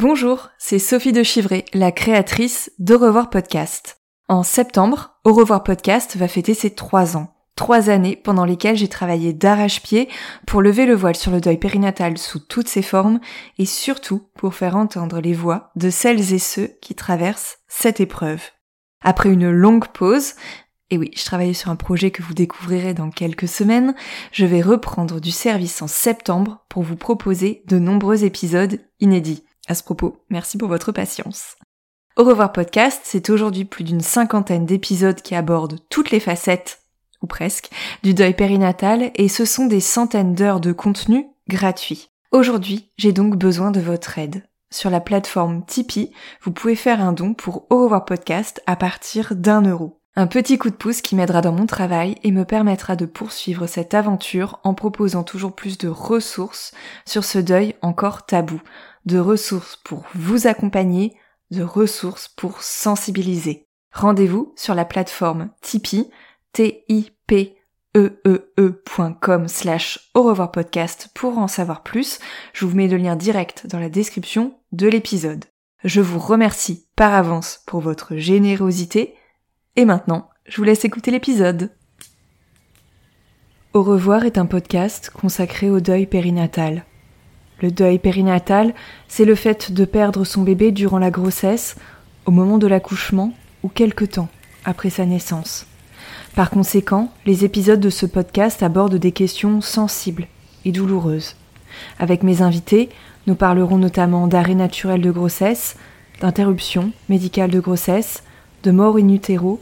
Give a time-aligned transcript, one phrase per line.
[0.00, 4.00] Bonjour, c'est Sophie de Chivray, la créatrice d'Au revoir podcast.
[4.28, 7.34] En septembre, Au revoir podcast va fêter ses trois ans.
[7.54, 10.08] Trois années pendant lesquelles j'ai travaillé d'arrache-pied
[10.46, 13.20] pour lever le voile sur le deuil périnatal sous toutes ses formes
[13.58, 18.40] et surtout pour faire entendre les voix de celles et ceux qui traversent cette épreuve.
[19.02, 20.32] Après une longue pause,
[20.88, 23.94] et oui, je travaillais sur un projet que vous découvrirez dans quelques semaines,
[24.32, 29.44] je vais reprendre du service en septembre pour vous proposer de nombreux épisodes inédits.
[29.70, 31.56] À ce propos, merci pour votre patience.
[32.16, 36.80] Au revoir podcast, c'est aujourd'hui plus d'une cinquantaine d'épisodes qui abordent toutes les facettes,
[37.22, 37.70] ou presque,
[38.02, 42.08] du deuil périnatal et ce sont des centaines d'heures de contenu gratuit.
[42.32, 44.42] Aujourd'hui, j'ai donc besoin de votre aide.
[44.72, 49.36] Sur la plateforme Tipeee, vous pouvez faire un don pour Au revoir podcast à partir
[49.36, 50.00] d'un euro.
[50.16, 53.68] Un petit coup de pouce qui m'aidera dans mon travail et me permettra de poursuivre
[53.68, 56.72] cette aventure en proposant toujours plus de ressources
[57.06, 58.60] sur ce deuil encore tabou,
[59.06, 61.16] de ressources pour vous accompagner,
[61.50, 63.66] de ressources pour sensibiliser.
[63.92, 66.10] Rendez-vous sur la plateforme Tipeee,
[66.52, 67.56] t i p
[67.96, 68.20] e
[70.14, 72.20] au revoir podcast pour en savoir plus.
[72.52, 75.44] Je vous mets le lien direct dans la description de l'épisode.
[75.82, 79.14] Je vous remercie par avance pour votre générosité.
[79.76, 81.70] Et maintenant, je vous laisse écouter l'épisode.
[83.72, 86.84] Au revoir est un podcast consacré au deuil périnatal.
[87.60, 88.74] Le deuil périnatal,
[89.08, 91.76] c'est le fait de perdre son bébé durant la grossesse,
[92.24, 93.32] au moment de l'accouchement
[93.62, 94.28] ou quelque temps
[94.64, 95.66] après sa naissance.
[96.34, 100.26] Par conséquent, les épisodes de ce podcast abordent des questions sensibles
[100.64, 101.36] et douloureuses.
[101.98, 102.88] Avec mes invités,
[103.26, 105.76] nous parlerons notamment d'arrêt naturel de grossesse,
[106.20, 108.22] d'interruption médicale de grossesse,
[108.62, 109.60] de mort in utero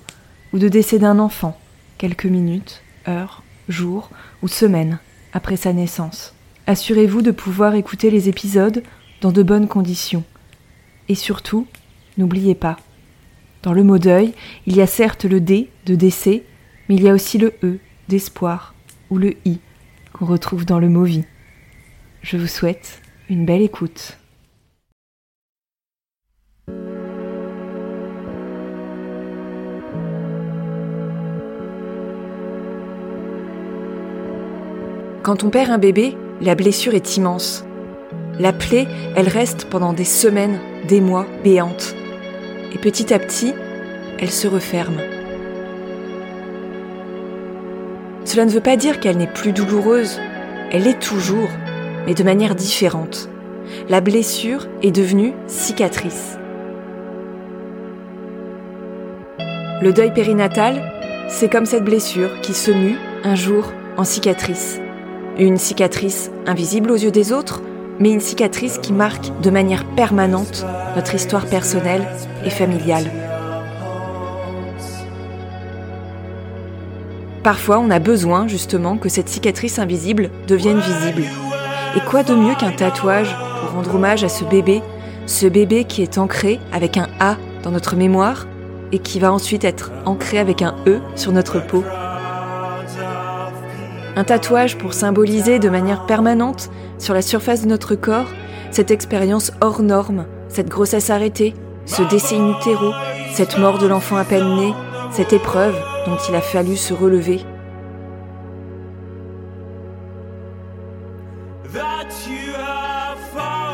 [0.53, 1.59] ou de décès d'un enfant,
[1.99, 4.11] quelques minutes, heures, jours
[4.43, 4.99] ou semaines
[5.33, 6.35] après sa naissance.
[6.69, 8.83] Assurez-vous de pouvoir écouter les épisodes
[9.23, 10.23] dans de bonnes conditions.
[11.09, 11.67] Et surtout,
[12.19, 12.77] n'oubliez pas,
[13.63, 14.35] dans le mot deuil,
[14.67, 16.43] il y a certes le D de décès,
[16.87, 17.79] mais il y a aussi le E
[18.11, 18.75] d'espoir
[19.09, 19.61] ou le I
[20.13, 21.25] qu'on retrouve dans le mot vie.
[22.21, 23.01] Je vous souhaite
[23.31, 24.19] une belle écoute.
[35.23, 37.65] Quand on perd un bébé, la blessure est immense.
[38.39, 41.95] La plaie, elle reste pendant des semaines, des mois, béante.
[42.73, 43.55] Et petit à petit,
[44.21, 44.99] elle se referme.
[48.25, 50.21] Cela ne veut pas dire qu'elle n'est plus douloureuse.
[50.71, 51.49] Elle l'est toujours,
[52.07, 53.29] mais de manière différente.
[53.89, 56.39] La blessure est devenue cicatrice.
[59.81, 60.83] Le deuil périnatal,
[61.29, 64.81] c'est comme cette blessure qui se mue un jour en cicatrice.
[65.39, 67.63] Une cicatrice invisible aux yeux des autres,
[68.01, 70.67] mais une cicatrice qui marque de manière permanente
[70.97, 72.05] notre histoire personnelle
[72.45, 73.05] et familiale.
[77.45, 81.23] Parfois, on a besoin justement que cette cicatrice invisible devienne visible.
[81.95, 84.83] Et quoi de mieux qu'un tatouage pour rendre hommage à ce bébé,
[85.27, 88.49] ce bébé qui est ancré avec un A dans notre mémoire
[88.91, 91.85] et qui va ensuite être ancré avec un E sur notre peau?
[94.19, 98.27] Un tatouage pour symboliser de manière permanente, sur la surface de notre corps,
[98.73, 101.55] cette expérience hors norme, cette grossesse arrêtée,
[101.87, 102.53] ce décès in
[103.33, 104.75] cette mort de l'enfant à peine né,
[105.13, 107.43] cette épreuve dont il a fallu se relever.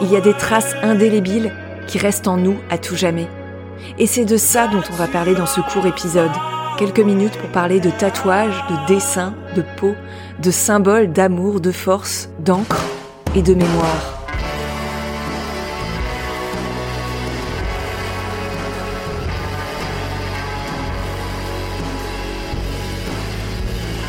[0.02, 1.52] Il y a des traces indélébiles
[1.86, 3.28] qui restent en nous à tout jamais.
[3.98, 6.32] Et c'est de ça dont on va parler dans ce court épisode
[6.76, 9.94] quelques minutes pour parler de tatouages, de dessins, de peau,
[10.42, 12.82] de symboles d'amour, de force, d'encre
[13.34, 14.20] et de mémoire.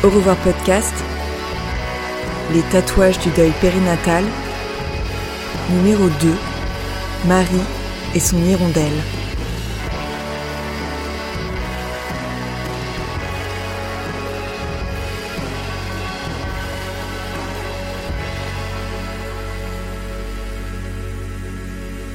[0.04, 0.94] Au revoir podcast,
[2.52, 4.24] les tatouages du deuil périnatal,
[5.70, 6.34] numéro 2,
[7.26, 7.46] Marie
[8.14, 9.15] et son hirondelle.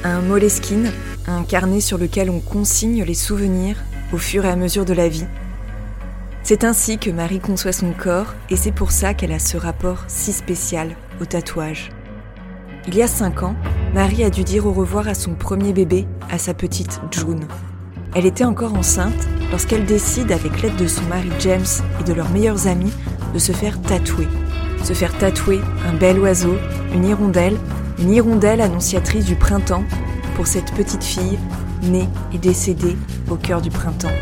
[0.04, 0.90] Un moleskine,
[1.26, 3.76] un carnet sur lequel on consigne les souvenirs
[4.12, 5.26] au fur et à mesure de la vie.
[6.42, 10.04] C'est ainsi que Marie conçoit son corps et c'est pour ça qu'elle a ce rapport
[10.08, 11.90] si spécial au tatouage.
[12.88, 13.54] Il y a cinq ans,
[13.94, 17.46] Marie a dû dire au revoir à son premier bébé, à sa petite June.
[18.14, 21.64] Elle était encore enceinte lorsqu'elle décide, avec l'aide de son mari James
[22.00, 22.92] et de leurs meilleurs amis,
[23.32, 24.26] de se faire tatouer.
[24.82, 26.56] Se faire tatouer un bel oiseau,
[26.92, 27.56] une hirondelle,
[27.98, 29.84] une hirondelle annonciatrice du printemps
[30.34, 31.38] pour cette petite fille
[31.82, 32.96] née et décédée
[33.30, 34.12] au cœur du printemps.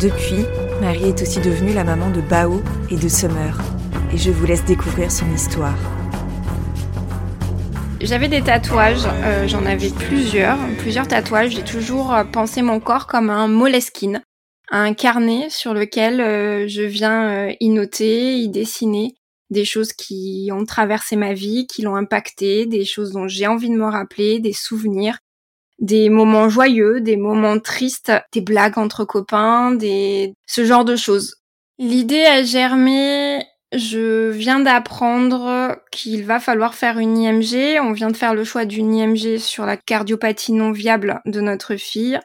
[0.00, 0.44] Depuis,
[0.80, 3.58] Marie est aussi devenue la maman de Bao et de Summer,
[4.12, 5.76] et je vous laisse découvrir son histoire.
[8.00, 11.52] J'avais des tatouages, euh, j'en avais plusieurs, plusieurs tatouages.
[11.52, 14.22] J'ai toujours euh, pensé mon corps comme un moleskine,
[14.70, 19.14] un carnet sur lequel euh, je viens y noter, y dessiner
[19.50, 23.70] des choses qui ont traversé ma vie, qui l'ont impacté, des choses dont j'ai envie
[23.70, 25.18] de me rappeler, des souvenirs,
[25.78, 31.36] des moments joyeux, des moments tristes, des blagues entre copains, des ce genre de choses.
[31.78, 38.16] L'idée a germé, je viens d'apprendre qu'il va falloir faire une IMG, on vient de
[38.16, 42.18] faire le choix d'une IMG sur la cardiopathie non viable de notre fille.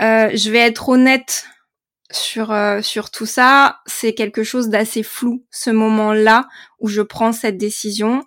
[0.00, 1.46] Euh, je vais être honnête
[2.10, 6.46] sur euh, sur tout ça, c'est quelque chose d'assez flou ce moment-là
[6.80, 8.22] où je prends cette décision.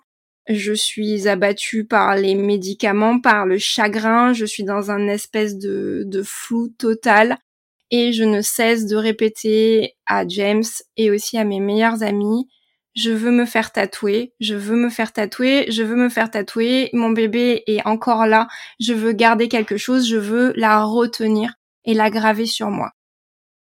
[0.48, 6.04] Je suis abattue par les médicaments, par le chagrin, je suis dans un espèce de,
[6.06, 7.38] de flou total
[7.90, 10.64] et je ne cesse de répéter à James
[10.96, 12.48] et aussi à mes meilleurs amis,
[12.94, 16.90] je veux me faire tatouer, je veux me faire tatouer, je veux me faire tatouer,
[16.92, 18.48] mon bébé est encore là,
[18.80, 21.54] je veux garder quelque chose, je veux la retenir
[21.84, 22.92] et la graver sur moi.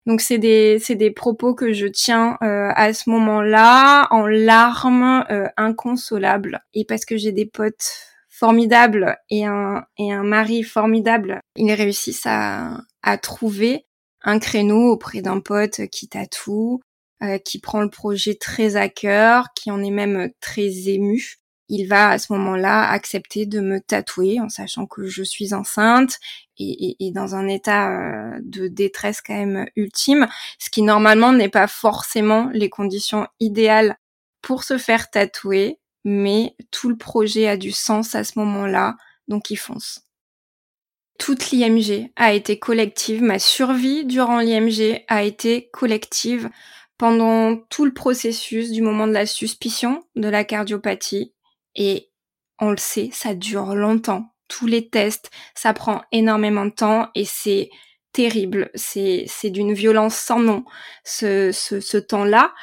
[0.06, 5.26] Donc c'est des c'est des propos que je tiens euh, à ce moment-là en larmes
[5.32, 6.62] euh, inconsolables.
[6.74, 7.92] Et parce que j'ai des potes
[8.30, 13.86] formidables et un et un mari formidable, ils réussissent à à trouver
[14.24, 16.82] un créneau auprès d'un pote qui tatoue,
[17.24, 21.38] euh, qui prend le projet très à cœur, qui en est même très ému
[21.70, 26.20] il va à ce moment-là accepter de me tatouer en sachant que je suis enceinte
[26.58, 30.28] et, et, dans un état euh, de détresse quand même ultime,
[30.60, 33.98] ce qui normalement n'est pas forcément les conditions idéales
[34.42, 38.96] pour se faire tatouer, mais tout le projet a du sens à ce moment-là,
[39.28, 40.04] donc il fonce.
[41.18, 46.50] Toute l'IMG a été collective, ma survie durant l'IMG a été collective
[46.98, 51.34] pendant tout le processus du moment de la suspicion de la cardiopathie
[51.76, 52.10] et
[52.60, 54.34] on le sait, ça dure longtemps.
[54.48, 57.70] Tous les tests, ça prend énormément de temps et c'est
[58.14, 58.72] terrible.
[58.76, 60.64] C'est d'une violence sans nom
[61.04, 62.54] ce ce, ce temps-là.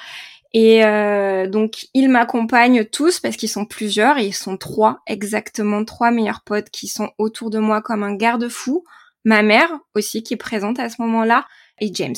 [0.54, 5.84] Et euh, donc ils m'accompagnent tous parce qu'ils sont plusieurs et ils sont trois exactement
[5.84, 8.84] trois meilleurs potes qui sont autour de moi comme un garde-fou.
[9.24, 11.46] Ma mère aussi qui est présente à ce moment-là
[11.80, 12.14] et James.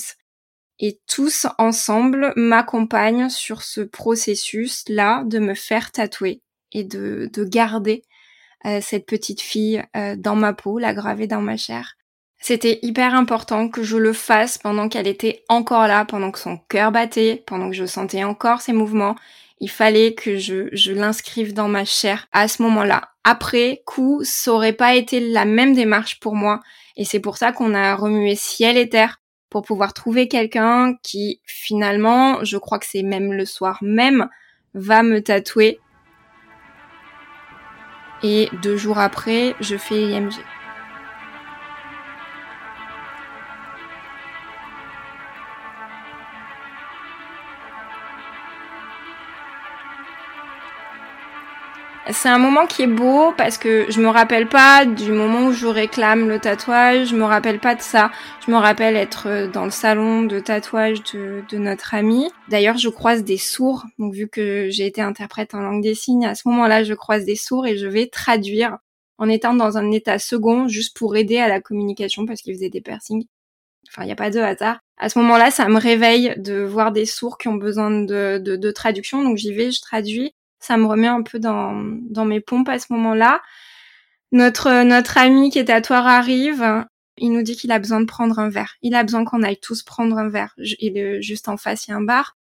[0.80, 6.42] Et tous ensemble m'accompagnent sur ce processus-là de me faire tatouer
[6.74, 8.02] et de, de garder
[8.66, 11.94] euh, cette petite fille euh, dans ma peau, la graver dans ma chair.
[12.38, 16.58] C'était hyper important que je le fasse pendant qu'elle était encore là, pendant que son
[16.68, 19.16] cœur battait, pendant que je sentais encore ses mouvements.
[19.60, 23.08] Il fallait que je, je l'inscrive dans ma chair à ce moment-là.
[23.22, 26.60] Après coup, ça aurait pas été la même démarche pour moi.
[26.96, 31.40] Et c'est pour ça qu'on a remué ciel et terre pour pouvoir trouver quelqu'un qui,
[31.44, 34.28] finalement, je crois que c'est même le soir même,
[34.74, 35.78] va me tatouer
[38.22, 40.34] et deux jours après, je fais IMG.
[52.12, 55.52] C'est un moment qui est beau parce que je me rappelle pas du moment où
[55.52, 58.10] je réclame le tatouage, je me rappelle pas de ça.
[58.46, 62.30] Je me rappelle être dans le salon de tatouage de, notre ami.
[62.50, 63.86] D'ailleurs, je croise des sourds.
[63.98, 67.24] Donc, vu que j'ai été interprète en langue des signes, à ce moment-là, je croise
[67.24, 68.76] des sourds et je vais traduire
[69.16, 72.68] en étant dans un état second juste pour aider à la communication parce qu'il faisait
[72.68, 73.24] des piercings.
[73.88, 74.78] Enfin, il n'y a pas de hasard.
[74.98, 78.70] À ce moment-là, ça me réveille de voir des sourds qui ont besoin de, de
[78.72, 79.22] traduction.
[79.22, 80.34] Donc, j'y vais, je traduis
[80.64, 81.74] ça me remet un peu dans,
[82.24, 83.42] mes pompes à ce moment-là.
[84.32, 86.86] Notre, notre ami qui est tatoueur arrive,
[87.18, 88.76] il nous dit qu'il a besoin de prendre un verre.
[88.82, 90.54] Il a besoin qu'on aille tous prendre un verre.
[90.56, 92.36] Il juste en face, il y a un bar.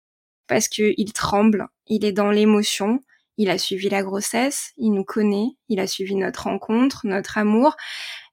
[0.48, 3.00] Parce que il tremble, il est dans l'émotion.
[3.36, 7.76] Il a suivi la grossesse, il nous connaît, il a suivi notre rencontre, notre amour,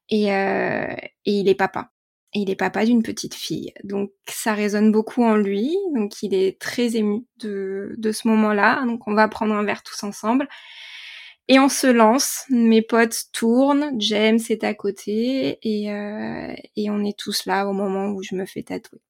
[0.08, 0.92] et, euh,
[1.26, 1.92] et il est papa
[2.34, 3.72] il est papa d'une petite fille.
[3.84, 5.76] Donc ça résonne beaucoup en lui.
[5.94, 8.84] Donc il est très ému de, de ce moment-là.
[8.86, 10.48] Donc on va prendre un verre tous ensemble.
[11.48, 17.04] Et on se lance, mes potes tournent, James est à côté et, euh, et on
[17.04, 19.00] est tous là au moment où je me fais tatouer.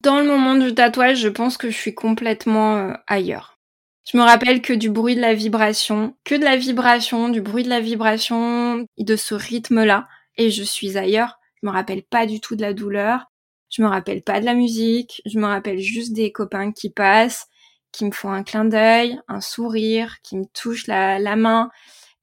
[0.00, 3.58] Dans le moment du tatouage, je pense que je suis complètement euh, ailleurs.
[4.06, 7.64] Je me rappelle que du bruit de la vibration, que de la vibration, du bruit
[7.64, 10.06] de la vibration, de ce rythme-là,
[10.36, 11.40] et je suis ailleurs.
[11.64, 13.32] Je me rappelle pas du tout de la douleur.
[13.70, 15.22] Je me rappelle pas de la musique.
[15.24, 17.46] Je me rappelle juste des copains qui passent,
[17.90, 21.70] qui me font un clin d'œil, un sourire, qui me touchent la, main,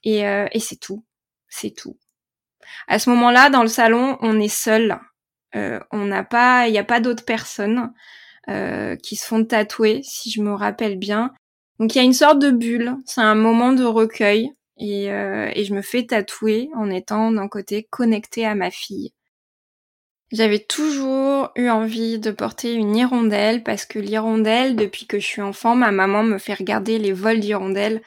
[0.04, 1.04] et, euh, et c'est tout.
[1.48, 1.98] C'est tout.
[2.88, 5.00] À ce moment-là, dans le salon, on est seul.
[5.56, 7.92] Euh, on n'a pas, il n'y a pas d'autres personnes
[8.48, 11.34] euh, qui se font tatouer, si je me rappelle bien.
[11.80, 12.96] Donc il y a une sorte de bulle.
[13.08, 17.88] C'est un moment de recueil et, et je me fais tatouer en étant d'un côté
[17.90, 19.14] connectée à ma fille.
[20.32, 25.42] J'avais toujours eu envie de porter une hirondelle parce que l'hirondelle, depuis que je suis
[25.42, 28.02] enfant, ma maman me fait regarder les vols d'hirondelles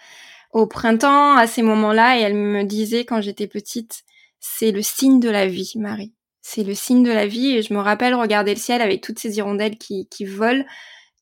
[0.52, 4.04] au printemps à ces moments-là et elle me disait quand j'étais petite,
[4.40, 6.14] c'est le signe de la vie, Marie.
[6.40, 9.18] C'est le signe de la vie et je me rappelle regarder le ciel avec toutes
[9.18, 10.64] ces hirondelles qui, qui volent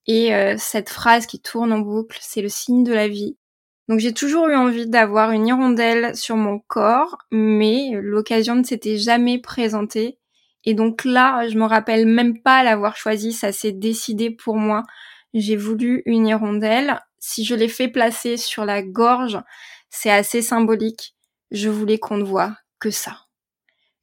[0.06, 3.37] et euh, cette phrase qui tourne en boucle, c'est le signe de la vie.
[3.88, 8.99] Donc j'ai toujours eu envie d'avoir une hirondelle sur mon corps, mais l'occasion ne s'était
[8.99, 10.18] jamais présentée
[10.64, 14.83] et donc là, je me rappelle même pas l'avoir choisi, ça s'est décidé pour moi.
[15.35, 17.00] J'ai voulu une hirondelle.
[17.19, 19.40] Si je l'ai fait placer sur la gorge,
[19.90, 21.16] c'est assez symbolique.
[21.50, 23.26] Je voulais qu'on ne voit que ça.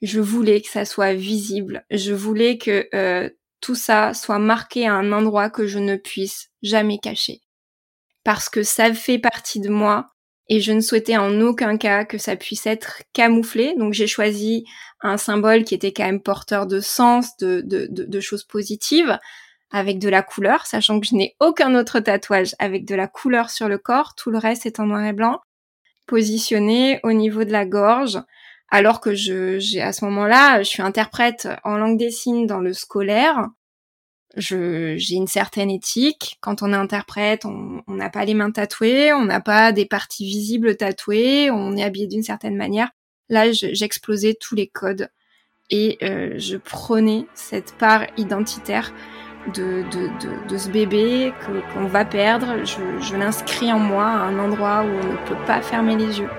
[0.01, 1.85] Je voulais que ça soit visible.
[1.91, 3.29] Je voulais que euh,
[3.61, 7.41] tout ça soit marqué à un endroit que je ne puisse jamais cacher.
[8.23, 10.07] Parce que ça fait partie de moi
[10.49, 13.75] et je ne souhaitais en aucun cas que ça puisse être camouflé.
[13.77, 14.65] Donc j'ai choisi
[15.01, 19.17] un symbole qui était quand même porteur de sens, de, choses positives,
[19.71, 23.51] avec de la couleur, sachant que je n'ai aucun autre tatouage avec de la couleur
[23.51, 25.39] sur le corps, tout le reste est en noir et blanc,
[26.07, 28.19] positionné au niveau de la gorge,
[28.71, 32.59] alors que je, j'ai à ce moment-là, je suis interprète en langue des signes dans
[32.59, 33.47] le scolaire,
[34.35, 36.37] j'ai une certaine éthique.
[36.41, 40.25] Quand on est interprète, on n'a pas les mains tatouées, on n'a pas des parties
[40.25, 42.89] visibles tatouées, on est habillé d'une certaine manière.
[43.29, 45.09] Là, j'explosais tous les codes
[45.69, 48.93] et euh, je prenais cette part identitaire
[49.53, 51.33] de, de, de, de ce bébé
[51.73, 52.65] qu'on va perdre.
[52.65, 56.19] Je, je l'inscris en moi à un endroit où on ne peut pas fermer les
[56.19, 56.29] yeux.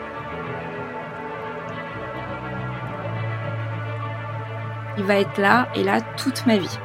[4.99, 6.78] Il va être là et là toute ma vie.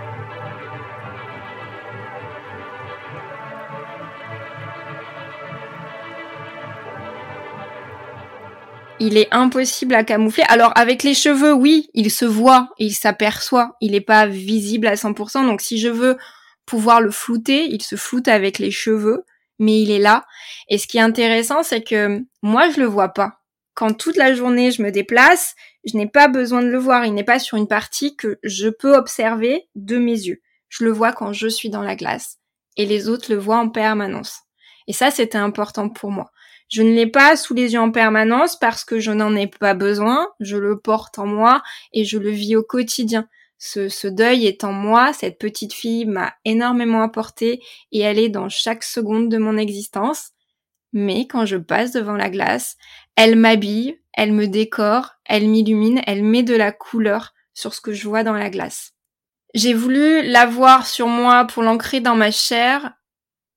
[9.00, 10.44] Il est impossible à camoufler.
[10.48, 14.96] Alors avec les cheveux, oui, il se voit, il s'aperçoit, il n'est pas visible à
[14.96, 15.46] 100%.
[15.46, 16.18] Donc si je veux
[16.66, 19.24] pouvoir le flouter, il se floute avec les cheveux,
[19.60, 20.26] mais il est là.
[20.70, 23.40] Et ce qui est intéressant, c'est que moi, je le vois pas.
[23.74, 27.06] Quand toute la journée je me déplace, je n'ai pas besoin de le voir.
[27.06, 30.42] Il n'est pas sur une partie que je peux observer de mes yeux.
[30.70, 32.38] Je le vois quand je suis dans la glace.
[32.78, 34.42] Et les autres le voient en permanence.
[34.88, 36.32] Et ça, c'était important pour moi.
[36.68, 39.74] Je ne l'ai pas sous les yeux en permanence parce que je n'en ai pas
[39.74, 41.62] besoin, je le porte en moi
[41.94, 43.28] et je le vis au quotidien.
[43.58, 48.30] Ce, ce deuil est en moi, cette petite fille m'a énormément apporté et elle est
[48.30, 50.32] dans chaque seconde de mon existence.
[50.92, 52.78] Mais quand je passe devant la glace,
[53.16, 57.94] elle m'habille, elle me décore, elle m'illumine, elle met de la couleur sur ce que
[57.94, 58.94] je vois dans la glace.
[59.54, 62.94] J'ai voulu l'avoir sur moi pour l'ancrer dans ma chair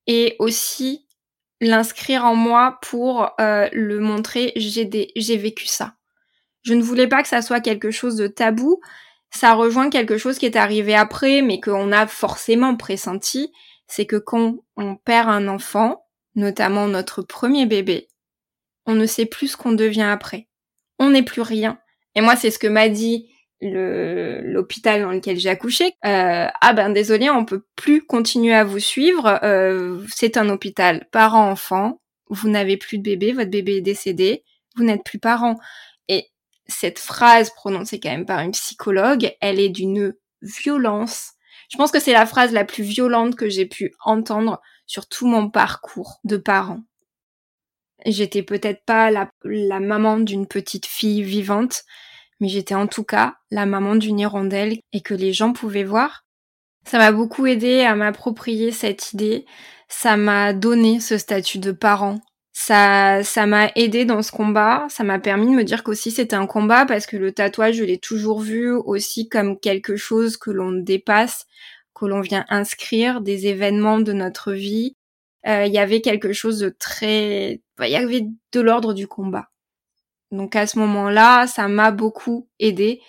[0.06, 1.07] et aussi
[1.60, 5.94] l'inscrire en moi pour euh, le montrer, j'ai j'ai vécu ça.
[6.62, 8.80] Je ne voulais pas que ça soit quelque chose de tabou.
[9.30, 13.52] Ça rejoint quelque chose qui est arrivé après, mais qu'on a forcément pressenti.
[13.86, 18.08] C'est que quand on perd un enfant, notamment notre premier bébé,
[18.86, 20.48] on ne sait plus ce qu'on devient après.
[20.98, 21.78] On n'est plus rien.
[22.14, 26.90] Et moi, c'est ce que m'a dit l'hôpital dans lequel j'ai accouché euh, ah ben
[26.90, 29.40] désolé on peut plus continuer à vous suivre.
[29.42, 31.98] Euh, c'est un hôpital parent enfant
[32.30, 34.44] vous n'avez plus de bébé votre bébé est décédé.
[34.76, 35.56] Vous n'êtes plus parent.
[36.08, 36.28] Et
[36.66, 41.32] cette phrase prononcée quand même par une psychologue elle est d'une violence.
[41.70, 45.26] Je pense que c'est la phrase la plus violente que j'ai pu entendre sur tout
[45.26, 46.80] mon parcours de parent.
[48.06, 51.82] J'étais peut-être pas la, la maman d'une petite fille vivante
[52.40, 56.24] mais j'étais en tout cas la maman d'une hirondelle et que les gens pouvaient voir.
[56.84, 59.44] Ça m'a beaucoup aidé à m'approprier cette idée,
[59.88, 62.20] ça m'a donné ce statut de parent.
[62.52, 66.34] Ça, ça m'a aidé dans ce combat, ça m'a permis de me dire qu'aussi c'était
[66.34, 70.50] un combat parce que le tatouage, je l'ai toujours vu aussi comme quelque chose que
[70.50, 71.46] l'on dépasse,
[71.94, 74.96] que l'on vient inscrire des événements de notre vie.
[75.46, 79.50] Euh, il y avait quelque chose de très il y avait de l'ordre du combat.
[80.30, 83.00] Donc à ce moment-là, ça m'a beaucoup aidé.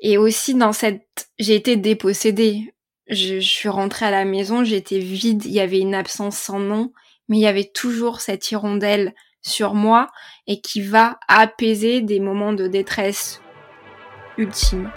[0.00, 2.74] Et aussi dans cette, j'ai été dépossédée.
[3.08, 6.60] Je, je suis rentrée à la maison, j'étais vide, il y avait une absence sans
[6.60, 6.92] nom,
[7.28, 10.08] mais il y avait toujours cette hirondelle sur moi
[10.46, 13.40] et qui va apaiser des moments de détresse
[14.36, 14.90] ultime.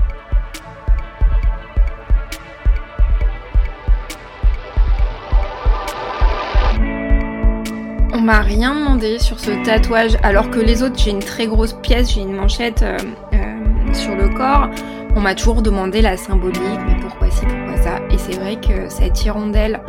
[8.23, 12.13] M'a rien demandé sur ce tatouage, alors que les autres, j'ai une très grosse pièce,
[12.13, 12.97] j'ai une manchette euh,
[13.33, 14.69] euh, sur le corps.
[15.15, 17.99] On m'a toujours demandé la symbolique, mais pourquoi ci, pourquoi ça?
[18.09, 19.81] Et c'est vrai que cette hirondelle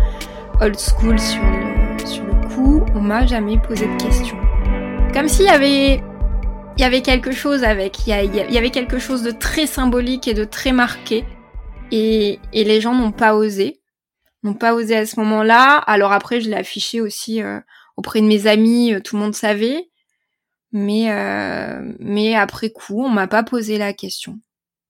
[0.61, 4.37] old school sur le, sur le cou, on m'a jamais posé de questions.
[5.13, 6.03] Comme s'il y avait,
[6.77, 10.35] il y avait quelque chose avec, il y, avait quelque chose de très symbolique et
[10.35, 11.25] de très marqué.
[11.93, 13.81] Et, et les gens n'ont pas osé,
[14.43, 15.77] n'ont pas osé à ce moment-là.
[15.87, 17.61] Alors après, je l'ai affiché aussi euh,
[17.97, 19.91] auprès de mes amis, euh, tout le monde savait.
[20.73, 24.41] Mais, euh, mais après coup, on m'a pas posé la question.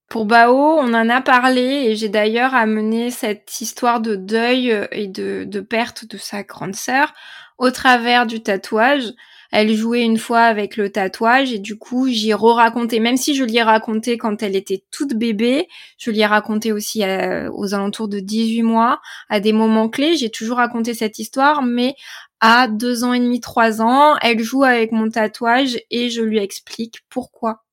[0.09, 5.09] Pour Bao, on en a parlé et j'ai d'ailleurs amené cette histoire de deuil et
[5.09, 7.13] de, de perte de sa grande sœur
[7.59, 9.13] au travers du tatouage
[9.57, 13.45] elle jouait une fois avec le tatouage et du coup j'y re-raconté, même si je
[13.45, 17.73] l'y ai raconté quand elle était toute bébé, je l'y ai raconté aussi euh, aux
[17.73, 21.95] alentours de 18 mois, à des moments clés, j'ai toujours raconté cette histoire, mais
[22.41, 26.39] à deux ans et demi, trois ans, elle joue avec mon tatouage et je lui
[26.39, 27.65] explique pourquoi.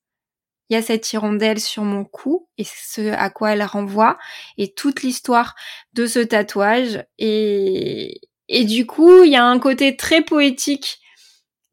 [0.69, 4.17] Il y a cette hirondelle sur mon cou et ce à quoi elle renvoie
[4.57, 5.55] et toute l'histoire
[5.93, 7.03] de ce tatouage.
[7.19, 11.01] Et et du coup il y a un côté très poétique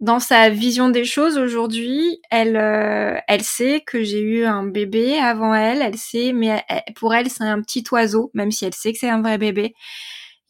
[0.01, 5.19] dans sa vision des choses aujourd'hui, elle, euh, elle sait que j'ai eu un bébé
[5.19, 6.63] avant elle, elle sait, mais
[6.95, 9.75] pour elle c'est un petit oiseau, même si elle sait que c'est un vrai bébé.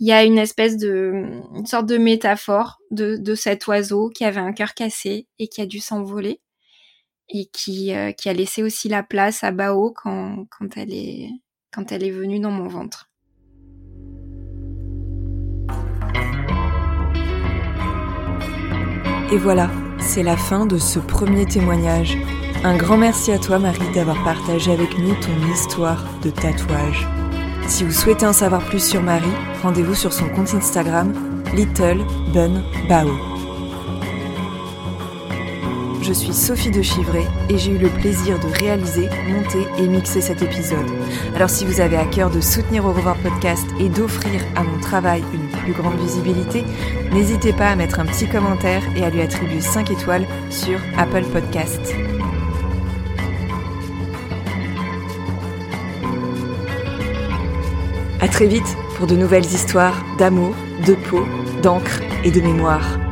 [0.01, 1.13] Il y a une espèce de,
[1.57, 5.61] une sorte de métaphore de, de cet oiseau qui avait un cœur cassé et qui
[5.61, 6.41] a dû s'envoler
[7.29, 11.29] et qui, euh, qui a laissé aussi la place à Bao quand, quand elle est,
[11.73, 13.11] quand elle est venue dans mon ventre.
[19.31, 22.17] Et voilà, c'est la fin de ce premier témoignage.
[22.65, 27.07] Un grand merci à toi Marie d'avoir partagé avec nous ton histoire de tatouage.
[27.69, 29.27] Si vous souhaitez en savoir plus sur Marie,
[29.63, 31.13] rendez-vous sur son compte Instagram
[31.55, 33.09] Little Bun Bao
[36.09, 40.23] je suis Sophie de Chivray et j'ai eu le plaisir de réaliser, monter et mixer
[40.23, 40.87] cet épisode.
[41.37, 44.81] Alors si vous avez à cœur de soutenir Au revoir podcast et d'offrir à mon
[44.81, 46.65] travail une plus grande visibilité,
[47.13, 51.25] n'hésitez pas à mettre un petit commentaire et à lui attribuer 5 étoiles sur Apple
[51.25, 51.95] Podcast.
[58.21, 60.55] À très vite pour de nouvelles histoires d'amour,
[60.85, 61.25] de peau,
[61.63, 63.08] d'encre et de mémoire.